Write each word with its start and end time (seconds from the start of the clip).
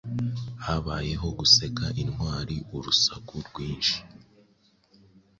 Habayeho 0.65 1.27
guseka 1.39 1.85
intwari 2.03 2.55
urusaku 2.75 3.33
rwinshi 3.47 3.97